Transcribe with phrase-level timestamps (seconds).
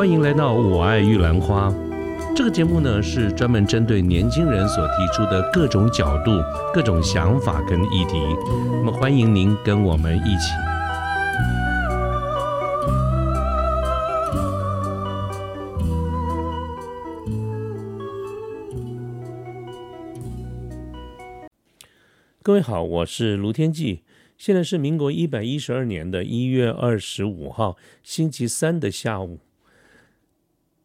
[0.00, 1.68] 欢迎来到《我爱玉兰花》
[2.34, 6.30] 这个节目呢，是专门针对年轻人所提出的各种角度、
[6.72, 8.18] 各种想法跟议题。
[8.82, 10.54] 那么，欢迎您跟我们一起。
[22.42, 24.00] 各位好，我是卢天记。
[24.38, 29.40] 现在是民国一百一十二年的一月二十五号星期三的下午。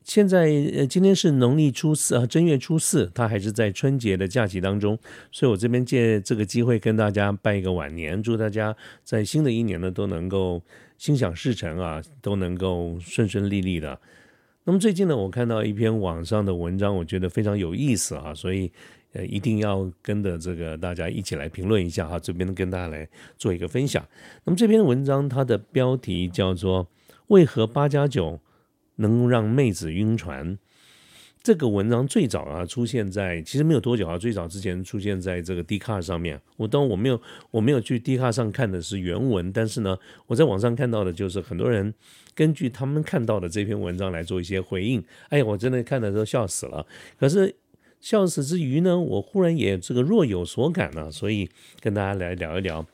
[0.05, 4.97] 现在呃，今天是农历初四啊，正月初四，他还是在春节的假期当中，
[5.31, 8.73] 所以我这边借这个机会跟大家拜一个晚年，祝大家
[9.03, 10.61] 在新的一年呢都能够
[10.97, 13.99] 心想事成啊，都能够顺顺利利的。
[14.63, 18.71] 那么最近呢，我看到一篇网上的文章，我觉得非常有意思啊，所以。
[19.17, 23.07] 呃，一定要跟着这个大家一起来评论一下哈，这边跟大家来
[23.37, 24.05] 做一个分享。
[24.43, 26.85] 那么这篇文章它的标题叫做
[27.27, 28.37] “为何八加九
[28.97, 30.57] 能够让妹子晕船”。
[31.43, 36.41] 这个文章最早啊出现在其实没有多久啊，最早之前出现在这个 d 卡上面。
[36.57, 41.93] 我当我没有我没有去 d 卡上看的是原文，但是呢，我在网上看到的就是很多人
[42.33, 45.03] 根据他们看到的这篇文章来做一些回应。
[45.29, 46.85] 哎，我真的看的都笑死了。
[47.19, 47.55] 可是。
[48.01, 52.85] 笑死之余呢，我忽然也这个若有所感呢，所以跟大家来聊一聊。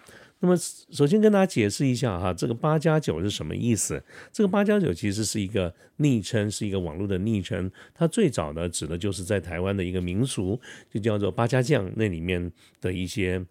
[0.42, 4.04] 那么，首先跟大家解释一下哈，这个八加九是什么意思？
[4.34, 7.72] 这个八加九其实是一个昵称，是一个网络的昵称。
[7.96, 13.42] 它最早呢，指的就是在台湾的一个民俗，就叫做八家将那里面的一些。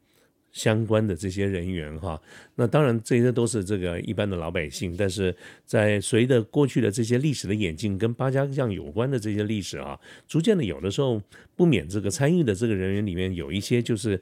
[0.52, 2.20] 相关的这些人员哈，
[2.56, 5.32] 那当然这些都是这个一般的老百姓，但是
[5.64, 9.96] 在随着过去的这些历史的演进，跟八家将有关的这些历史啊，
[10.26, 11.22] 逐渐的有的时候
[11.54, 14.20] 不免这个参与的这个人员里面有一些就是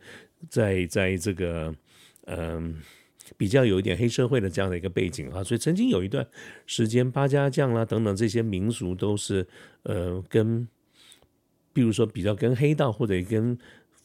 [0.50, 1.74] 在在这个
[2.28, 2.76] 嗯
[3.36, 6.26] 比较有一点黑社会的这样的一个背景啊，所以曾经有一段
[6.66, 9.46] 时间八家将啦等等这些民俗都是
[9.82, 10.68] 呃跟，
[11.72, 13.58] 比如说比较跟黑道或者跟。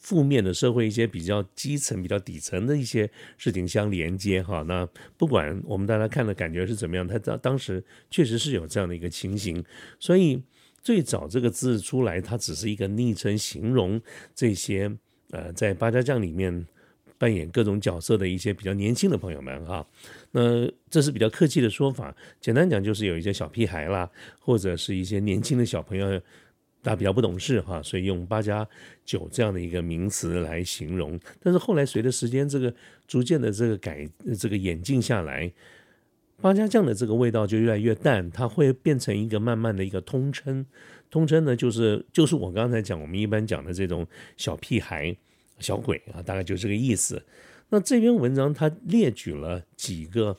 [0.04, 4.86] 负面的社会一些比较基层、比较底层的一些事情相连接哈，那
[5.16, 9.64] 不管我们大家看的感觉是怎么样，他当当时确实是有这样的一个情形，
[9.98, 10.42] 所以
[10.82, 13.98] 最早这个字出来，它只是一个昵称，形容
[14.34, 14.94] 这些
[15.30, 16.66] 呃在八家将里面
[17.24, 19.86] 扮演各种角色的一些比较年轻的朋友们哈，
[20.32, 26.20] 那这是比较客气的说法，简单讲就是有一些小屁孩啦，或者是一些年轻的小朋友。
[26.82, 28.68] 大家比较不懂事哈，所以用“八加
[29.06, 31.18] 九”这样的一个名词来形容。
[31.42, 32.70] 但是后来随着时间这个
[33.08, 34.06] 逐渐的这个改
[34.38, 35.50] 这个演进下来
[36.42, 40.66] ，“八家酱”的这个味道就越来越淡，它会变成一个慢慢的一个通称。
[41.10, 44.06] 通称呢，就是就是我刚才讲我们一般讲的这种
[44.36, 45.16] 小屁孩、
[45.58, 47.24] 小鬼啊，大概就这个意思。
[47.70, 50.36] 那这篇文章它列举了几个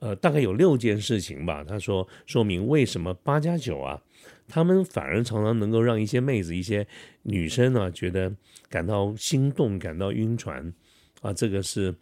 [0.00, 1.62] 呃，大概有六件事情吧。
[1.62, 4.02] 他说说明为什么“八加九”啊。
[4.46, 6.86] 他们反而常常能够让一些妹子、一些
[7.22, 8.34] 女生呢，觉得
[8.68, 10.74] 感到心动、感到晕船
[11.22, 11.32] 啊。
[11.32, 11.94] 这个是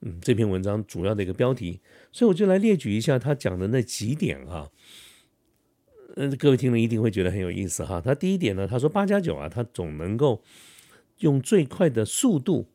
[0.00, 4.68] 嗯这篇文章主要的一个标题，所以我就来列举一下他讲的那几点哈。
[6.16, 8.00] 嗯，各位听了一定会觉得很有意思哈。
[8.00, 10.42] 他第一点呢，他说八加九啊，他总能够
[11.18, 12.66] 用最快的速度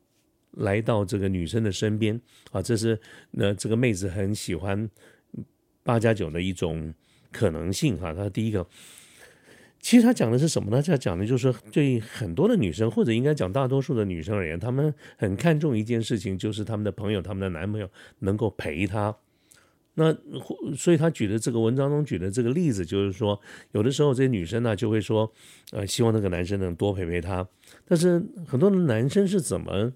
[0.52, 2.20] 来到这个女生的身边
[2.50, 2.98] 啊，这是
[3.32, 4.88] 那这个妹子很喜欢
[5.82, 6.92] 八加九的一种
[7.30, 8.12] 可能性哈。
[8.12, 8.66] 他第一个。
[9.82, 10.82] 其实他讲的是什么呢？
[10.82, 19.16] 他讲的就是，对很多的女生，或者应该讲大多数的女生而言，她们很看重一件事情，就是他们的朋友、他们的男朋友能够陪她。
[19.94, 20.14] 那
[20.76, 23.38] 所以他举的这个文章中举的这个例子，就是说，
[23.72, 25.30] 有的时候这些女生呢就会说，
[25.72, 27.46] 呃，希望那个男生能多陪陪她。
[27.86, 29.92] 但是很多的男生是怎么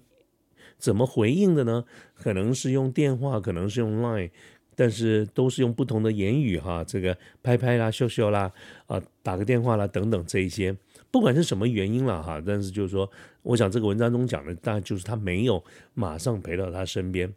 [0.77, 1.85] 怎么回应的呢？
[2.13, 4.31] 可能是用电话，可能是用 Line。
[4.77, 8.51] 但是都是用不同的言语哈，这个拍拍啦、秀秀啦，
[8.87, 10.75] 啊，打个电话啦等等这一些，
[11.09, 13.09] 不管是什么原因了哈，但是就是说，
[13.41, 15.63] 我想这个文章中讲的，大概就是他没有
[15.93, 17.33] 马上陪到他身边，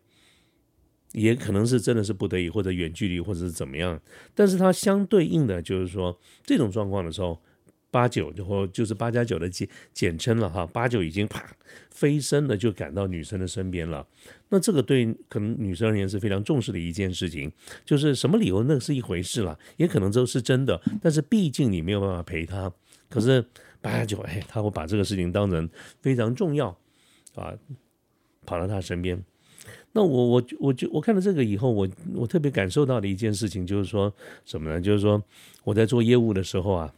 [1.12, 4.00] 也可能是真的是不得已或者远距离或者是怎么样，
[4.34, 7.40] 但是它相对应的就是说这种状况的时候。
[7.90, 11.43] 八九就或就是八加九的简简称了哈，八九已经啪
[11.90, 14.06] 飞身的就赶到女生的身边了。
[14.50, 17.50] 那这个对可能女生而言是非常重视的一件事情，
[17.87, 20.78] 就是什么理由那是一回事了，也可能都是真的。
[21.00, 22.70] 但是毕竟你没有办法陪她，
[23.08, 23.43] 可是
[23.81, 25.66] 八加九哎，他会把这个事情当成
[26.02, 26.69] 非常重要
[27.34, 27.54] 啊，
[28.44, 29.25] 跑到他身边。
[29.92, 34.12] 那我我我就我看了这个以后，我我特别感受到的一件事情就是说
[34.44, 34.80] 什么呢？
[34.80, 35.22] 就是说
[35.64, 36.92] 我在做业务的时候啊。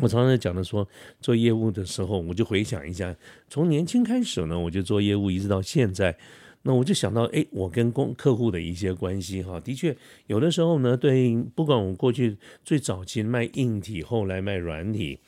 [0.00, 0.86] 我常常在讲的说，
[1.20, 3.16] 做业务的时候，我就回想一下，
[3.48, 6.16] 从年轻开始呢，我就做业务，一直到现在。
[6.62, 9.96] 那我就想到，哎，我跟公客户的一些关系哈，的确
[10.28, 15.18] 有的时候呢，对，不管我过去最早期卖硬体，后来卖软体，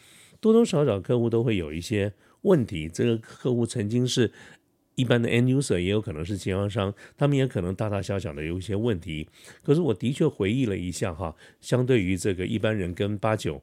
[0.40, 2.12] 多多少少客户都会有一些
[2.42, 2.88] 问题。
[2.88, 4.30] 这个客户曾经是
[5.00, 9.26] 一般的 end user，也有可能是经销商，他们也可能大大小小的有一些问题。
[9.62, 13.62] 可是我的确回忆了一下哈，相对于这个一般人跟八九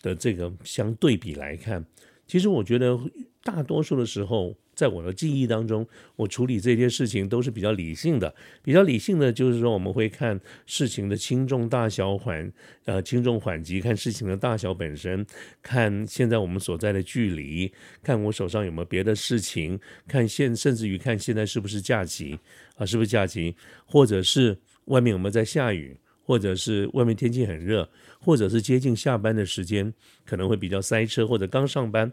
[0.00, 1.84] 的这个相对比来看，
[2.26, 2.98] 其实我觉得
[3.44, 4.56] 大多数的时候。
[4.74, 5.86] 在我的记忆当中，
[6.16, 8.34] 我处理这些事情都是比较理性的。
[8.62, 12.50] 比较理性的就是说，我们会看事情的轻重大小缓，
[12.86, 15.24] 呃，轻重缓急，看事情的大小本身，
[15.62, 17.70] 看现在我们所在的距离，
[18.02, 19.78] 看我手上有没有别的事情，
[20.08, 22.38] 看现甚至于看现在是不是假期
[22.76, 23.54] 啊，是不是假期，
[23.84, 27.88] 或者是外面有没有在下雨，或者是外面天气很热，
[28.18, 29.92] 或者是接近下班的时间，
[30.24, 32.10] 可能会比较塞车，或者刚上班。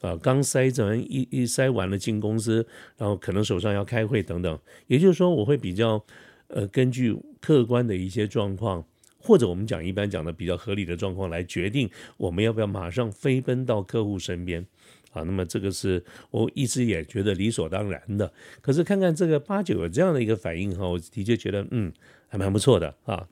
[0.00, 2.64] 啊，刚塞完一一塞完了进公司，
[2.96, 6.04] 然后可能手上要开会等等，也就是说，我会比较
[6.46, 8.86] 呃根据客观的一些状况，
[9.18, 14.64] 或者我们讲一般讲的比较合理的状况来决定我们要不要马上飞奔到客户身边
[15.10, 15.22] 啊。
[15.22, 18.32] 那么这个是我一直也觉得理所当然的。
[18.60, 21.92] 可是看看这个八九有这样的一个反应哈，我的确觉得嗯
[22.28, 23.26] 还蛮不错的啊。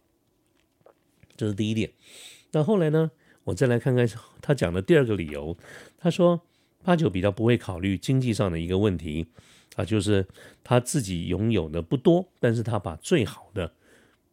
[1.36, 1.92] 这是第一点。
[2.50, 3.12] 那后来呢，
[3.44, 4.04] 我再来看看
[4.42, 5.56] 他讲的第二个理由，
[5.96, 6.42] 他说。
[6.86, 9.26] 八九比较不会考虑经济上的一个问题
[9.74, 10.24] 啊，就是
[10.62, 13.72] 他自己拥有的不多，但是他把最好的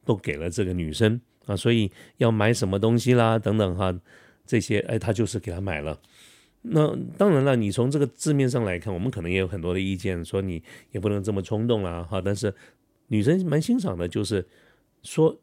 [0.06, 4.00] 都给了这个女生啊，所以要买什么东西啦等等哈，
[4.46, 6.00] 这些哎他就是给他买了。
[6.62, 10.62] 那当然了，你从这个字面上来看，我们可能也有很多的意见，说你
[10.92, 12.22] 也不能这么冲动啦哈。
[12.24, 12.54] 但是
[13.08, 14.48] 女生蛮欣赏的，就是
[15.02, 15.36] 说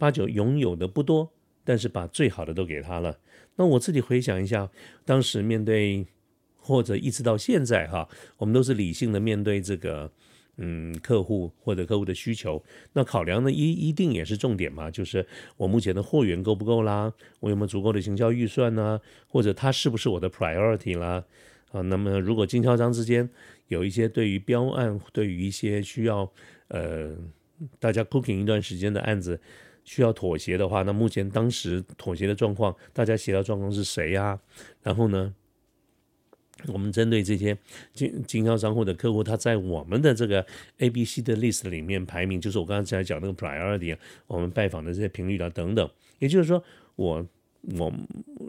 [0.00, 1.30] 八九拥有的不多，
[1.62, 3.16] 但是把最好的都给他了。
[3.54, 4.68] 那我自己回想一下，
[5.04, 6.04] 当时面对。
[6.66, 8.08] 或者一直到现在哈，
[8.38, 10.10] 我们都是理性的面对这个，
[10.56, 12.60] 嗯，客户或者客户的需求。
[12.92, 15.24] 那考量呢一一定也是重点嘛，就是
[15.56, 19.00] 我目前的货源够不够啦，我有没有足够的行销预算呢？
[19.28, 21.24] 或者它是不是我的 priority 啦？
[21.70, 23.30] 啊，那么如果经销商之间
[23.68, 26.28] 有一些对于标案，对于一些需要
[26.66, 27.12] 呃
[27.78, 29.40] 大家 cooking 一段时间的案子
[29.84, 34.40] 需要妥协的话，那目前当时妥协的状况，大家协调状况是谁呀？
[34.82, 35.32] 然后呢？
[36.68, 37.56] 我们针对这些
[37.92, 40.44] 经经销商或者客户，他在我们的这个
[40.78, 45.88] A、B、C 的 list 里面排名，就是我刚才讲那个 priority，我们拜访的这些频率啊等等。
[46.18, 46.62] 也就是说，
[46.96, 47.24] 我
[47.78, 47.92] 我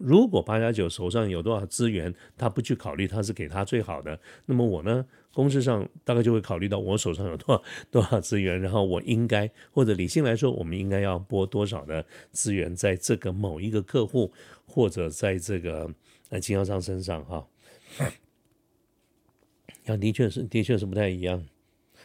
[0.02, 14.32] 如果八加九手上有多少资源，他不去考虑他是给他最好的，那么我呢，公司上大概就会考虑到我手上有多少多少资源，然后我应该或者理性来说，我们应该要拨多少的资源在这个某一个客户
[14.66, 15.94] 或者在这个
[16.30, 17.46] 呃经销商身上哈。
[20.00, 21.46] 的确是，的确是不太一样。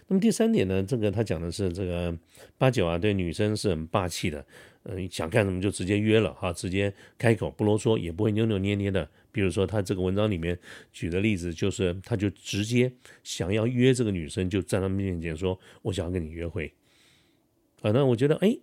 [0.09, 2.17] 那么第三点呢，这个他讲的是这个
[2.59, 4.45] 八九啊，对女生是很霸气的，
[4.85, 9.09] 嗯，想干什么就直接约了哈，直接开口不啰嗦，也不会扭扭捏捏的。
[9.31, 10.59] 比如说他这个文章里面
[10.93, 12.93] 举的例子，就是他就直接
[13.23, 16.73] 想要约这个女生，就在他们面前说：“我想要跟你约会。”
[17.83, 18.59] 啊，那我觉得，哎。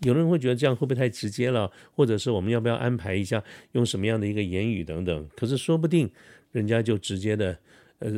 [0.00, 3.42] 有人会觉得这样会不会太直接了，或者是我们要不要安排一下，
[3.72, 5.28] 用什么样的一个言语等等？
[5.36, 6.10] 可是说不定
[6.52, 7.58] 人家就直接的，
[7.98, 8.10] 呃，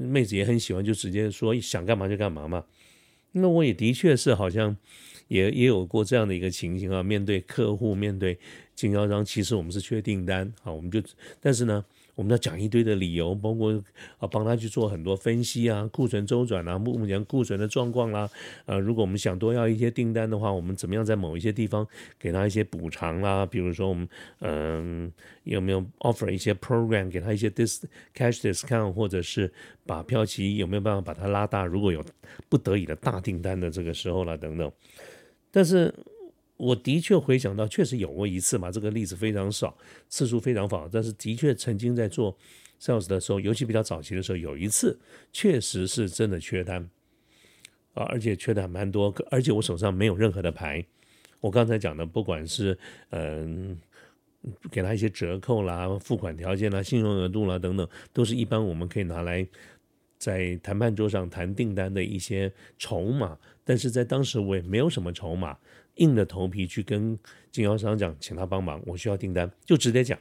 [0.00, 2.64] 妹子也很喜欢，就直接说想干嘛就干嘛嘛。
[3.32, 4.76] 那我也的确是好像
[5.28, 8.38] 也也有过这样的一个情形啊，面对客户，面对
[8.74, 11.02] 经销商，其实我们是缺订单啊，我们就
[11.40, 11.84] 但是呢。
[12.16, 13.72] 我们要讲一堆的理由，包括
[14.18, 18.28] 啊帮他去做很多分析啊，库存周转啊，目目前库存的状况啦，
[18.64, 21.86] 呃，如果我们想多要一些订单的话，我们怎么样在某一些地方
[22.18, 23.46] 给他一些补偿啦？
[23.46, 24.08] 比如说我们
[24.40, 25.12] 嗯
[25.44, 27.82] 有没有 offer 一些 program 给他一些 dis
[28.14, 29.52] cash discount，或者是
[29.84, 31.64] 把票期有没有办法把它拉大？
[31.66, 32.02] 如果有
[32.48, 34.72] 不得已的大订单的这个时候了等等，
[35.50, 35.94] 但是。
[36.56, 39.76] 我的确回想到，确实有过一次嘛，这个例子非常少，
[40.08, 42.36] 次数非常少，但是的确曾经在做
[42.80, 44.98] sales 的时候，尤其比较早期的时候，有一次
[45.32, 46.88] 确实是真的缺单
[47.92, 50.84] 啊，而且缺的还蛮多，而且我手上没有任何的牌。
[51.40, 52.76] 我刚才讲的，不管是
[53.10, 53.78] 嗯
[54.70, 59.46] 给他一些折扣啦、付款条件啦、信用额度啦等等，都是一般我们可以拿来
[60.16, 65.56] 在谈判桌上谈订单的一些筹码，但是在当时我也没有什么筹码。
[65.96, 67.18] 硬着头皮去跟
[67.50, 70.18] 经销商讲，请他帮忙，我需要订单，就直接讲。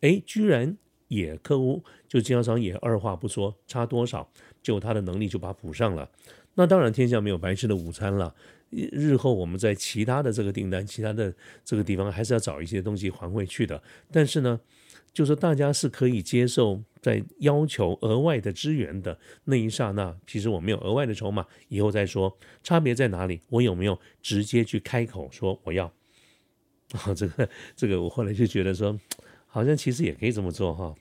[0.00, 0.76] 哎，居然
[1.08, 4.30] 也客户就经销商也二话不说，差多少
[4.62, 6.10] 就他的能力就把补上了。
[6.54, 8.34] 那当然天下没有白吃的午餐了，
[8.70, 13.82] 日后我们在其他的这个订单、其他的这个地方还是要找一些东西还回去的。
[14.12, 14.60] 但是呢，
[15.14, 22.36] 就是大家是可以接受在要求额外的支援的那一刹那，其实我没有额外的筹码，以后再说。
[22.64, 23.40] 差别在哪里？
[23.48, 25.86] 我有没有直接去开口说我要？
[26.92, 28.98] 啊，这个这个，我后来就觉得说，
[29.46, 30.94] 好像其实也可以这么做哈。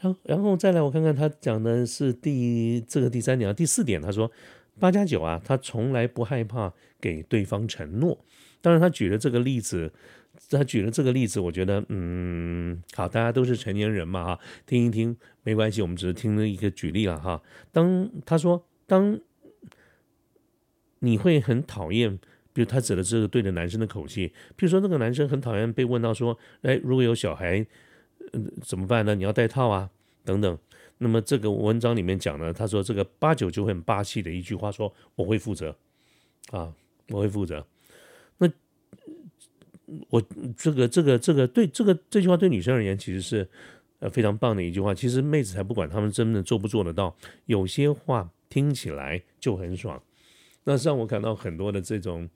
[0.00, 4.30] 然后然后再来，我看看他讲的是第这个第三点啊，第四点，他说
[4.78, 8.24] 八加九啊，他从来不害怕给对方承诺。
[8.60, 9.92] 当然，他举的这个例子。
[10.48, 17.42] 他举了这个例子，我觉得，嗯，好，大家都是成年人嘛，哈，听一听没关系，我们只是听了一个举例了，哈。
[17.70, 19.20] 当他说，当
[21.00, 22.18] 你会很讨厌，
[22.52, 27.64] 比如他指的这个对着男生的口气，比如说那个男生很讨厌被问到说，哎，如果有小孩，
[28.32, 29.14] 嗯，怎么办呢？
[29.14, 29.90] 你要戴套啊，
[30.24, 30.58] 等等。
[30.98, 35.74] 那么这个文章里面讲呢，他说这个八九就会很霸气的一句话说，我会负责，
[36.50, 36.74] 啊，
[37.08, 37.66] 我会负责。
[40.08, 40.22] 我
[40.56, 43.48] 这个这个这个对这个这句话对女生而言其实是
[43.98, 44.94] 呃非常棒的一句话。
[44.94, 47.16] 其实妹子才不管他们真的做不做得到，
[47.46, 50.02] 有些话听起来就很爽。
[50.64, 52.28] 那让我感到很多的这种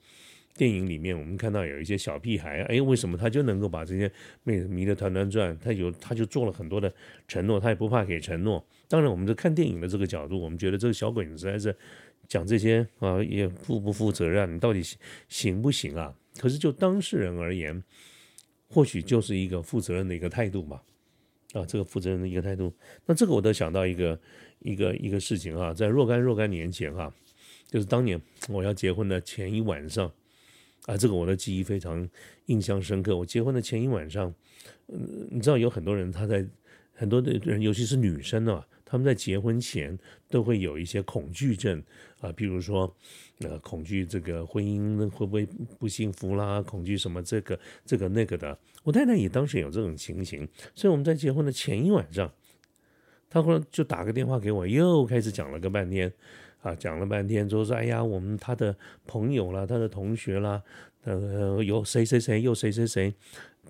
[0.56, 4.10] 电影里面，我们看到有一些小屁孩，哎，为什么他就能够把这些
[4.44, 5.56] 妹子迷得团团转？
[5.58, 6.92] 他有他就做了很多的
[7.28, 8.64] 承诺，他也不怕给承诺。
[8.88, 11.76] 当然，我们在看电影的这个角度，我们觉得这个小鬼子实在是
[12.28, 14.54] 讲这些啊，也负不负责任？
[14.54, 14.80] 你到底
[15.28, 16.14] 行不行啊？
[16.38, 17.82] 可是就当事人而言，
[18.68, 20.82] 或许就是一个负责任的一个态度吧，
[21.52, 22.74] 啊，这个负责任的一个态度。
[23.06, 24.20] 那这个我都想到一个
[24.58, 27.14] 一个一个事情啊，在若干若干年前哈，
[27.68, 30.12] 就是当年我要结婚的前一晚上，
[30.86, 32.08] 啊，这个我的记忆非常
[32.46, 33.16] 印象深刻。
[33.16, 34.34] 我结婚的前一晚上，
[34.88, 36.44] 嗯，你知道有很多人他在
[36.92, 38.66] 很多的人，尤其是女生啊。
[38.84, 39.98] 他们在结婚前
[40.28, 41.82] 都会有一些恐惧症
[42.20, 42.94] 啊，比如说，
[43.40, 45.46] 呃，恐惧这个婚姻会不会
[45.78, 48.56] 不幸福啦，恐惧什么这个这个那个的。
[48.82, 52.30] 我太太也当时有这种情形，所以我们在结婚的前一晚上，
[53.30, 56.12] 她忽然就打个电话给我，又开始讲了个半天，
[56.60, 58.76] 啊，讲了半天，说哎呀，我们他的
[59.06, 60.62] 朋友啦，他的同学啦，
[61.04, 63.14] 呃，有谁谁谁，又谁谁谁。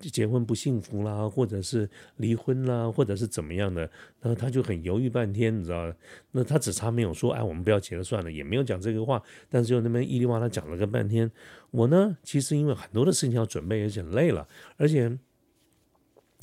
[0.01, 3.81] 结婚不幸福啦，或者是离婚啦，或者是怎么样的，
[4.21, 5.91] 然后他就很犹豫半天，你知道
[6.31, 11.31] 那他只差没有说，哎，我们不要结了算了，也没有讲这个话，但是就那边一里哇啦讲了个半天。
[11.71, 14.47] 我呢，其实因为很多的事情要准备，而且累了，
[14.77, 15.17] 而且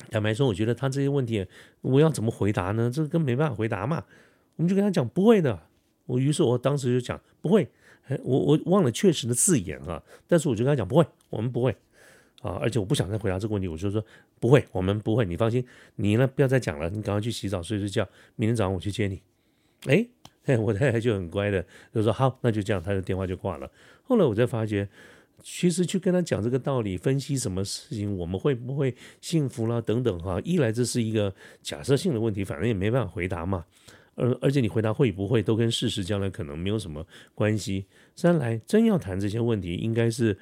[0.09, 1.45] 坦白说，我觉得他这些问题，
[1.81, 2.91] 我要怎么回答呢？
[2.93, 4.03] 这个根本没办法回答嘛。
[4.55, 5.59] 我们就跟他讲不会的。
[6.05, 7.69] 我于是我当时就讲不会，
[8.23, 11.75] 我我忘了确实的字眼啊，但是我就跟他讲不会，我们不会。
[12.43, 12.59] 啊！
[12.61, 14.03] 而且我不想再回答这个问题，我就说
[14.37, 15.65] 不会，我们不会，你放心。
[15.95, 19.21] 你呢，不要再讲了，你赶快去洗澡睡睡觉，明天早上我去接你。
[19.85, 20.05] 哎，
[20.59, 23.71] 我太太就很乖的，就说好，那就这样，他的电话就挂了。
[24.03, 24.89] 后来我才发觉，
[25.41, 30.41] 其实去跟他讲这个道理，分析什么事情，我们会不会幸福啦，等等哈。
[30.43, 33.63] 一来这是一个假设性的问题，反正也没办法回答嘛。
[34.15, 37.85] 而而且你回答会不会，都跟事实将来可能没有什么关系。
[38.15, 40.37] 三来真要谈这些问题，应该是。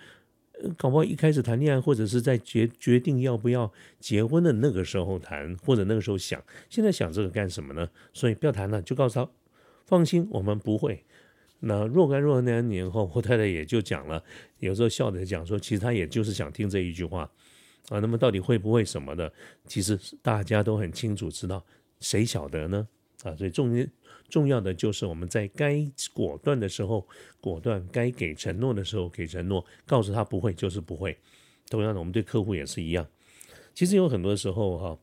[0.78, 7.90] 搞不好一开始谈恋爱，或者是在决决定要不要结婚的那个时候谈，或者那个时候想，现在想这个干什么呢？
[8.14, 9.30] 所以不要谈了，就告诉他，
[9.86, 11.04] 放心，我们不会。
[11.60, 14.24] 那若干若干年后，我太太也就讲了，
[14.60, 17.30] 有时候笑着讲说，其实他也就是想听这一句话
[17.90, 18.00] 啊。
[18.00, 19.32] 那么到底会不会什么的，
[19.68, 21.64] 其实大家都很清楚知道，
[22.00, 22.88] 谁晓得呢？
[23.24, 23.88] 啊，所以重
[24.30, 27.06] 重要的就是我们在该果断的时候
[27.42, 31.18] 果断，该给承诺的时候给承诺，告诉他不会就是不会。
[31.70, 33.06] 同样的，我们对客户也是一样。
[33.74, 34.98] 其实有很多时候哈，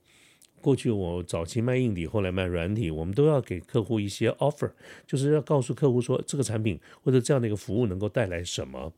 [0.60, 4.70] 过去我早期卖硬体，后来卖软体，我们都要给客户一些 offer，
[5.06, 8.92] 就是要告诉客户说这个产品或者这样的一个服务能够带来什么。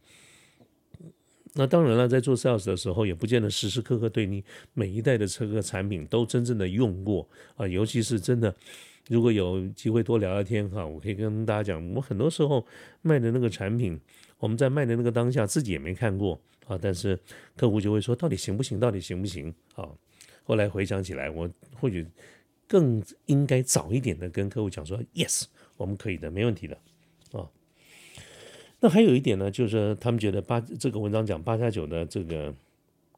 [1.54, 8.54] 那当然了，在做 sales 的时候，也不见得时时刻刻对你每一代的这个产品都真正的用过啊，尤其是真的。
[9.10, 12.64] 如果有机会多聊聊天哈，我可以跟大家讲，我们很多时候
[13.02, 14.00] 卖的那个产品，
[14.38, 17.18] 我们在卖的那个当下自己也没看过啊，但是
[17.56, 19.88] 客户就会说到底行不行，到底行不行啊？
[20.44, 22.06] 后来回想起来，我或许
[22.68, 25.42] 更应该早一点的跟客户讲说，yes，
[25.76, 26.78] 我们可以的，没问题的
[27.32, 27.50] 啊。
[28.78, 32.54] 那还有一点呢，就是他们觉得八这个文章讲八加九的这个。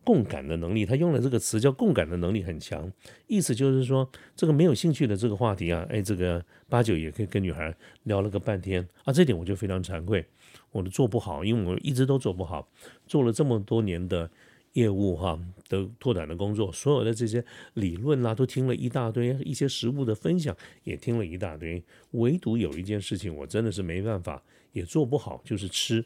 [0.04, 2.90] 共感的能力，他用了这个词叫共感的能力很强，
[3.26, 10.24] 意思就是说，这个没有兴趣的这个话题啊，哎，这个八九也可以跟女孩聊了个半天啊，这点我就非常惭愧，
[10.70, 12.68] 我都做不好，因为我一直都做不好，
[13.06, 14.28] 做了这么多年的
[14.72, 17.44] 业务哈的拓展的工作，所有的这些
[17.74, 21.82] 理论啦都听了一大堆，一些实物的分享也听了一大堆，
[22.12, 24.42] 唯独有一件事情我真的是没办法，
[24.72, 26.04] 也做不好，就是吃。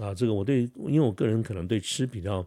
[0.00, 2.46] 啊，这个我对，因为我个人可能对吃比较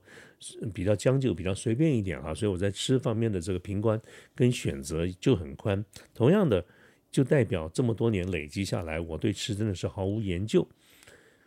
[0.74, 4.02] 比较将就，比较随便一点啊，所以我在吃方面的这个评观
[4.34, 5.84] 跟选择就很宽。
[6.14, 6.66] 同样的，
[7.12, 10.68] 就代表这么多年累积下来，我对吃真的是毫无研究。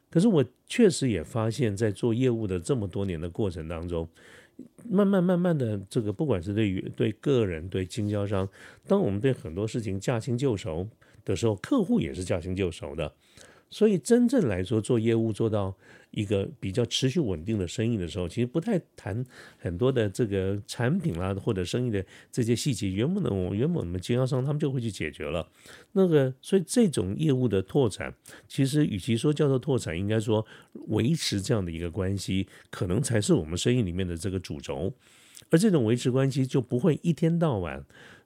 [0.08, 4.08] 可是我确实也发现，在做业务的这么多年的过程当中，
[4.88, 8.48] 慢慢慢慢的，这个不管是对于对个人、对经销商，
[8.86, 10.88] 当我们对很多事情驾轻就熟
[11.24, 13.12] 的时候，客户也是驾轻就熟的。
[13.70, 15.76] 所以真正来说，做业务做到
[16.10, 19.22] 一个比较持续稳定的生意的时候，其实不太谈
[19.58, 22.88] 很多的这个产品啦，或者生意的这些细节。
[22.88, 25.46] 原本的我原本我们经销商他们就会去解决了。
[25.92, 28.14] 那个，所以这种业务的拓展，
[28.48, 30.46] 其实与其说叫做拓展，应该说
[30.88, 34.94] 维持这样的一个关系，可能才是我们生意里面的这个主轴。
[35.50, 37.84] 而这种维持关系，就不会一天到晚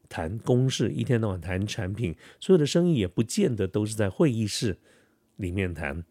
[0.09, 2.15] 谈公事，一天到晚谈产品。
[2.39, 4.79] 所有的生意也不见得都是在会议室。
[5.43, 6.03] 里面谈，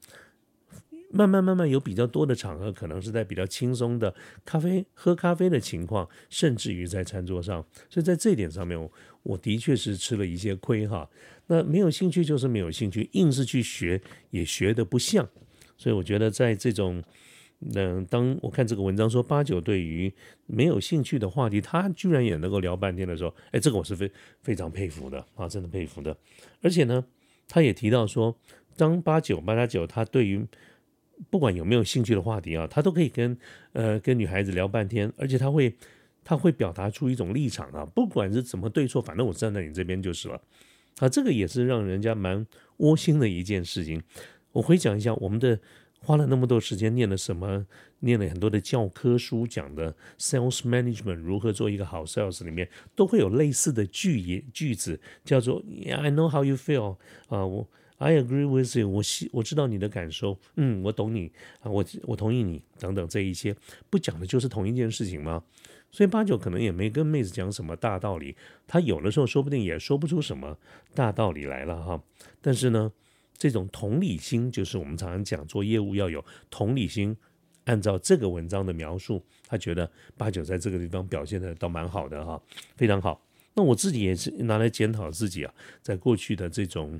[1.09, 4.13] 慢慢慢慢有比较多的场合，可能是在比较轻松的
[4.45, 7.65] 咖啡喝咖啡的情况，甚至于在餐桌上。
[7.89, 8.89] 所以在这一点上面，
[9.23, 11.09] 我的确是吃了一些亏哈。
[11.47, 15.27] 那没有兴趣就是没有兴趣，硬是去学也学的不像。
[15.77, 17.03] 所以我觉得在这种，
[17.75, 20.13] 嗯，当我看这个文章说八九对于
[20.45, 24.09] 没有兴趣的话题，他居然也能够聊半天的时候，哎，这个我是非
[24.41, 26.15] 非常佩服的啊，真的佩服的。
[26.61, 27.03] 而且呢，
[27.47, 28.37] 他也提到说。
[28.75, 30.45] 张八九八加九，他对于
[31.29, 33.37] 不管有没有兴趣的话题啊，他都可以跟
[33.73, 35.75] 呃跟女孩子聊半天，而且他会
[36.23, 40.41] 他会表达出一种立场啊，不管是怎么对错，反正我站在你这边就是了
[40.97, 42.43] 啊，这个也是让人家蛮
[42.77, 44.01] 窝心的一件事情。
[44.53, 45.59] 我回想一下，我们的
[45.99, 47.67] 花了那么多时间念了什么，
[47.99, 56.97] 念了很多的教科书，讲的 sales management 如何做一个好 sales，里面都会有类似的句言句子，叫做 I know how you feel
[57.27, 57.67] 啊，我。
[58.01, 63.55] I agree with you，我希我知道你的感受，嗯，我懂你啊，我我同意你等等这一些，
[63.91, 65.43] 不讲的就是同一件事情吗？
[65.91, 68.35] 所以八九可能也没跟妹子讲什么大道理，
[68.65, 70.57] 他有的时候说不定也说不出什么
[70.95, 72.01] 大道理来了哈。
[72.41, 72.91] 但是呢，
[73.37, 77.15] 这种同理心就是我们常常讲做业务要有同理心。
[77.65, 79.87] 按照这个文章的描述，他觉得
[80.17, 82.41] 八九在这个地方表现的倒蛮好的哈，
[82.75, 83.23] 非常好。
[83.53, 86.99] 那我自己也是拿来检讨自己啊，在过去的这种。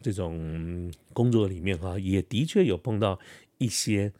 [0.00, 3.18] 这种工作里面哈，也的确有碰到
[3.58, 4.12] 一些，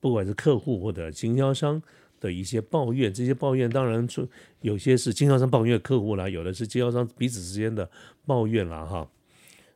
[0.00, 1.82] 不管是客户或者经销商
[2.18, 3.12] 的一些抱怨。
[3.12, 4.26] 这些抱怨当然说
[4.62, 7.90] 有些是经销商抱怨客户啦，有的是经销商彼此之间的
[8.24, 9.10] 抱怨啦哈。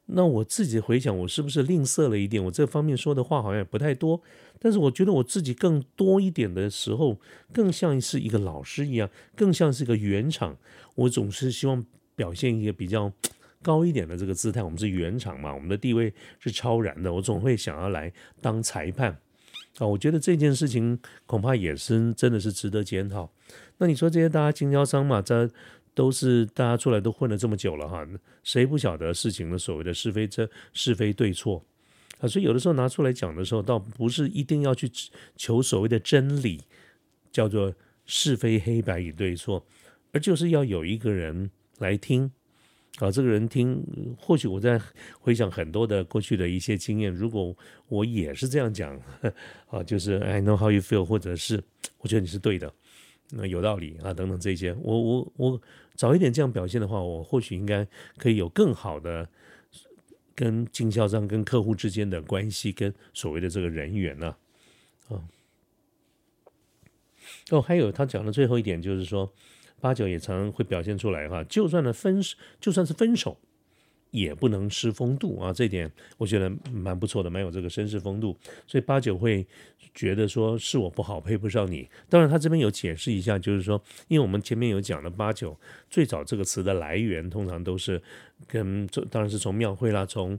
[0.06, 2.42] 那我自己回想，我是不是吝啬了一点？
[2.42, 4.22] 我这方面说的话好像也不太多，
[4.58, 7.18] 但是我觉得我自己更多一点的时候，
[7.52, 10.56] 更像是一个老师一样，更像是一个圆场。
[10.94, 11.84] 我总是希望
[12.16, 13.12] 表现一个比较。
[13.62, 17.12] 高一点的这个姿态，我们是原厂嘛，我们的地位是超然的。
[17.12, 19.10] 我总会想要来当裁判
[19.78, 23.30] 啊，我觉得这件事情恐怕也是真的是值得检讨。
[23.78, 25.50] 那你说这些大家经销商嘛，这
[25.94, 28.06] 都是大家出来都混了这么久了哈，
[28.44, 31.64] 谁不晓得事情的所谓的是非这是非对错
[32.20, 32.28] 啊？
[32.28, 34.90] 所以有的时候拿出来讲的时候，倒不是一定要去
[35.36, 36.62] 求所谓的真理，
[37.32, 37.74] 叫做
[38.06, 39.66] 是非黑白与对错，
[40.12, 42.30] 而就是要有一个人来听。
[42.98, 43.80] 啊，这个人听，
[44.18, 44.80] 或许我在
[45.20, 47.56] 回想很多的过去的一些经验，如果
[47.86, 49.00] 我也是这样讲，
[49.68, 51.62] 啊，就是 I know how you feel，或者是
[51.98, 52.72] 我觉得你是对的，
[53.30, 55.60] 那有道理啊，等等这些，我我我
[55.94, 59.28] 早一点这样表现的话，我或许应该可以有更好的
[60.34, 64.34] 跟经销商跟客户之间的关系，跟所谓的这个人员呢，
[65.08, 65.22] 啊，
[67.50, 69.32] 哦，还有他讲的最后一点就是说。
[69.80, 72.20] 八九也常会表现出来哈，就算呢分，
[72.60, 73.36] 就算是分手，
[74.10, 78.36] 也不能失风度啊，这点我觉得蛮不错的，蛮有这个绅士风度。
[78.66, 79.46] 所以八九会
[79.94, 81.88] 觉得说是我不好，配不上你。
[82.08, 85.56] 当然他这边有解释一下，就是说，因为我们前面有讲了八九
[85.88, 88.02] 最早这个词的来源，通常都是
[88.46, 90.38] 跟当然是从庙会啦，从。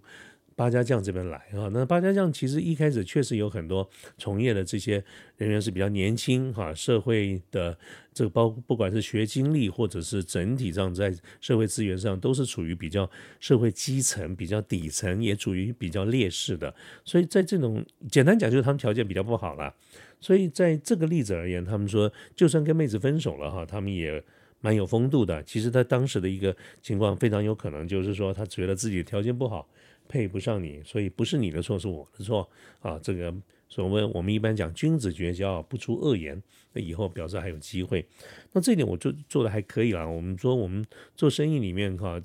[0.59, 5.01] 八家将这边来啊，那八家将其实一开始确实有很多从业的这些
[5.37, 7.77] 人员是比较年轻哈，社会的
[8.13, 16.75] 这个包不管是学经历或者是整体上在社会资源上都是处于比较社会基层、比较底层，也处于比较劣势的。
[17.05, 19.73] 所以在这种简单讲，就是他们条件比较不好了。
[20.19, 24.21] 所以在这个例子而言，他们说就算跟妹子分手了哈，他们也
[24.59, 25.41] 蛮有风度的。
[25.43, 29.65] 其实他当时的一个情况非常有可能就是说他觉得自己条件不好。
[30.09, 32.49] 配不上你，所以不是你的错，是我的错
[32.81, 32.99] 啊！
[33.01, 33.33] 这个
[33.69, 36.41] 所谓我们一般讲君子绝交，不出恶言，
[36.73, 38.03] 那以后表示还有机会。
[38.51, 40.05] 那这点我做做的还可以啦。
[40.05, 40.83] 我们说我们
[41.15, 42.19] 做生意里面哈，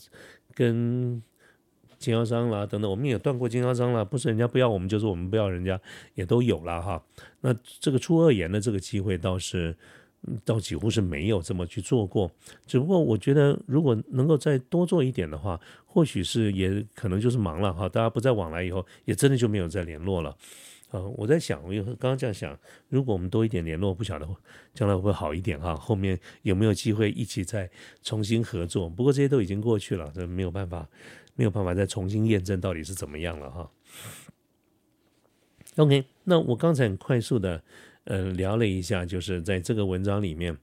[0.55, 1.23] 跟
[1.99, 5.79] 经销商啦等等，我们也断过经销商啦，不是人家不要我们，就是我们不要人家，
[6.15, 7.05] 也都有了哈。
[7.43, 9.77] 那这个出恶言的这个机会倒是。
[10.45, 12.31] 倒几乎是没有这么去做过，
[12.67, 20.35] 只不过我觉得如果能够再多做一点的话，或许是也可能就是忙了哈，大家不再往来以后，也真的就没有再联络了。
[20.91, 22.59] 呃，我在想，我刚刚这样想，
[22.89, 24.27] 如果我们多一点联络，不晓得
[24.73, 25.77] 将来会好一点哈？
[25.77, 27.69] 后面有没有机会一起再
[28.03, 28.89] 重新合作？
[28.89, 30.89] 不过这些都已经过去了，这没有办法，
[31.35, 33.71] 没有办法再重新验证到底是怎么样了哈。
[35.77, 37.63] OK，那我刚才很快速的。
[38.05, 40.57] 呃，聊了一下，就是在这个文章里面，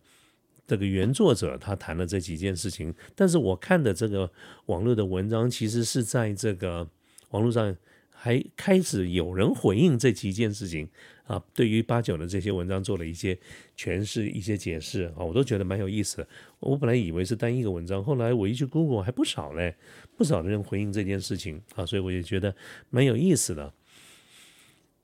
[0.67, 2.93] 这个原作者他谈了这几件事情。
[3.15, 4.31] 但是我看的这个
[4.67, 6.87] 网络的文章，其实是在这个
[7.29, 7.75] 网络上
[8.09, 10.87] 还开始有人回应这几件事情
[11.23, 11.43] 啊。
[11.53, 13.35] 对于八九的这些文章做了一些
[13.75, 16.25] 诠释、一些解释啊，我都觉得蛮有意思。
[16.59, 19.75] 我本来以为是单一个文章，后来我一去 Google 还不少嘞，
[20.15, 22.55] 不少的人回应这件事情啊，所以我也觉得
[22.91, 23.73] 蛮有意思的。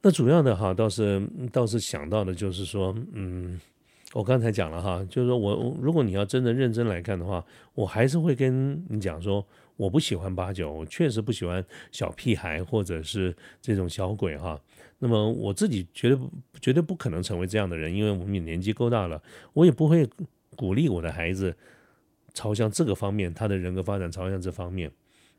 [0.02, 3.60] 那主要的哈，倒是倒是想到的，就是说，嗯，
[4.14, 14.60] 我刚才讲了哈，就是说我如果你要真的认真来看的话，我还是会跟你讲说，我不喜欢八九，我确实不喜欢小屁孩或者是这种小鬼哈。
[15.00, 16.20] 那么我自己绝对
[16.62, 19.22] 绝对不可能成为这样的人，因为我们也年纪够大了，
[19.54, 20.08] 我也不会
[20.56, 21.54] 鼓励我的孩子
[22.36, 24.92] 朝向这个方面，他的人格发展朝向这方面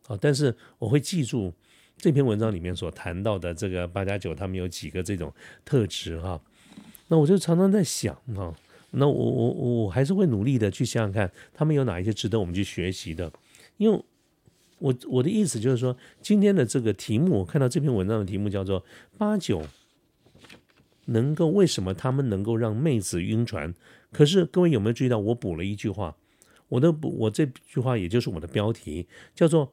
[0.09, 0.19] 啊。
[0.21, 1.55] 但是我会记住。
[1.99, 5.35] 这篇文章里面所谈到的这个八加九，他们有几个这种
[5.65, 6.41] 特质哈？
[7.09, 8.55] 那我就常常在想哈，
[8.93, 13.33] 那我我我还是会努力的去想想看，他们有哪一些值得我们去学习的。
[13.79, 14.03] 因为
[14.79, 18.85] 我我的意思就是说，今天的这个题目，我看到这篇文章的题目叫做
[19.17, 19.67] 八九
[21.07, 23.75] 能够为什么他们能够让妹子晕船？
[24.13, 26.17] 可是各位有没有注意到，我补了一句话，
[26.69, 29.73] 我的补我这句话也就是我的标题，叫做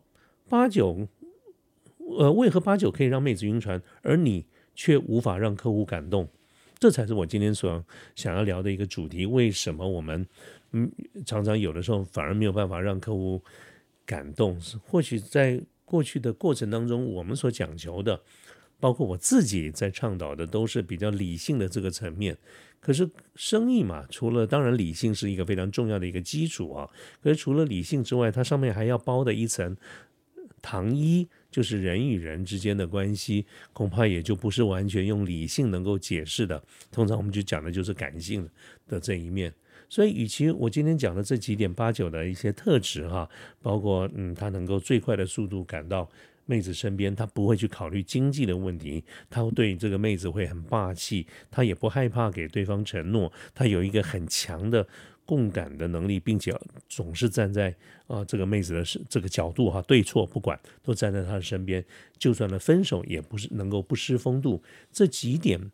[0.50, 1.08] 八九。
[2.20, 6.30] 呃，为何八九可以让妹子晕船，而你却无法让客户感动？
[6.78, 7.84] 这才是我今天所
[8.16, 9.26] 想要聊的一个主题。
[9.26, 10.28] 为什么我们
[10.72, 10.92] 嗯
[11.26, 13.42] 常常有的时候反而没有办法让客户
[14.06, 14.60] 感动？
[14.86, 18.22] 或许在过去的过程当中，我们所讲求的，
[18.80, 22.38] 包括我自己在倡导的，都是比较理性的这个层面。
[22.82, 26.88] 可是生意嘛，除了当然理性是一个非常重要的一个基础啊，
[27.24, 29.76] 可是除了理性之外，它上面还要包的一层
[30.62, 31.28] 糖衣。
[31.56, 36.62] 就是人与人之间的关系，恐怕也就不是完全用理性能够解释的。
[36.92, 38.46] 通常我们就讲的就是感性
[38.90, 39.54] 的这一面。
[39.88, 43.30] 所以，与其我今天讲的这几点八九的一些特质哈，
[43.62, 46.10] 包括嗯，他能够最快的速度赶到
[46.46, 54.86] 妹子身边，他不会去考虑经济的问题，他对这个妹子会很霸气，他也不害怕给对方承诺，他有一个很强的。
[55.26, 56.56] 共感的能力，并且
[56.88, 57.76] 总是站在
[58.08, 61.84] 啊这个妹子的这个角度哈，对错不管，都站在她的身边。
[62.18, 64.62] 就算了分手，也不是能够不失风度。
[64.92, 65.72] 这几点，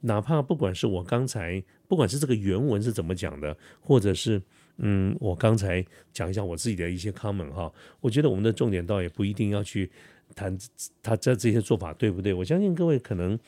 [0.00, 4.40] 哪怕不管是我刚才，不管是这个原文是怎么讲的，或者是
[4.78, 9.90] 嗯，我刚才讲一下我自己的一些 comment 哈，我觉得我们的重点倒也不一定要去
[10.34, 10.56] 谈
[11.02, 12.32] 他这这些做法对不对。
[12.32, 13.38] 我相信各位可能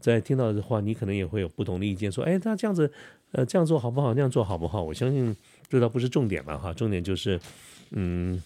[0.00, 2.90] 在听到的话，你可能也会有不同的意见，说哎，他这样子。
[3.34, 4.14] 呃，这样做好不好？
[4.14, 4.80] 那样做好不好？
[4.80, 5.34] 我相信
[5.68, 7.38] 这倒不是重点了哈，重点就是，
[7.90, 8.40] 嗯，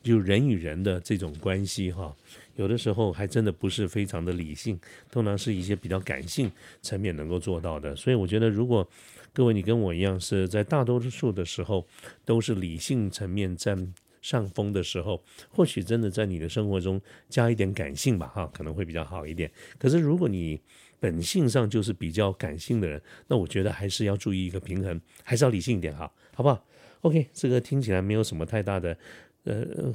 [0.00, 2.14] 就人与人的这种关系哈，
[2.54, 4.78] 有的时候还真的不是非常的理性，
[5.10, 6.48] 通常是一些比较感性
[6.82, 7.96] 层面能够做到的。
[7.96, 8.88] 所以我觉得，如果
[9.32, 11.84] 各位你跟我一样是在大多数的时候
[12.24, 19.50] 都是理性层面占上风的时候，或许真的在你的生活中加一点感性吧哈，可能会比较好一点。
[19.80, 20.60] 可是如果你
[21.02, 26.64] 本性上就是比较感性的人，那我觉得还是要注意一个平衡，还是要理性一点哈，好不好
[27.00, 28.96] ？OK，这个听起来没有什么太大的
[29.42, 29.92] 呃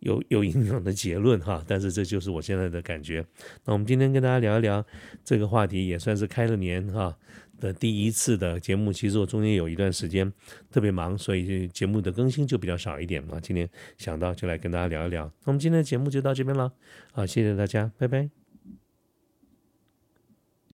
[0.00, 3.24] 有有影响的结论哈，但是这就是我现在的感觉。
[3.64, 4.84] 那我们今天跟大家聊一聊
[5.22, 7.16] 这个话题，也算是开了年哈
[7.60, 8.92] 的第一次的节目。
[8.92, 10.32] 其实我中间有一段时间
[10.72, 13.38] 特别忙，所以节目的更新就比较少一点嘛。
[13.40, 15.24] 今天想到就来跟大家聊一聊。
[15.44, 16.72] 那我们今天的节目就到这边了，
[17.12, 18.37] 好，谢谢大家，拜拜。